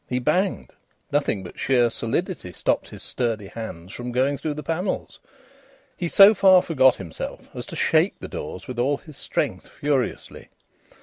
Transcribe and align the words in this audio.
He 0.09 0.17
banged. 0.17 0.71
Nothing 1.11 1.43
but 1.43 1.59
sheer 1.59 1.91
solidity 1.91 2.53
stopped 2.53 2.89
his 2.89 3.03
sturdy 3.03 3.45
hands 3.49 3.93
from 3.93 4.11
going 4.11 4.39
through 4.39 4.55
the 4.55 4.63
panels. 4.63 5.19
He 5.95 6.07
so 6.07 6.33
far 6.33 6.63
forgot 6.63 6.95
himself 6.95 7.49
as 7.53 7.67
to 7.67 7.75
shake 7.75 8.15
the 8.19 8.27
doors 8.27 8.67
with 8.67 8.79
all 8.79 8.97
his 8.97 9.17
strength 9.17 9.69
furiously. 9.69 10.49